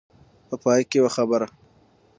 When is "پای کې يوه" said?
0.63-1.11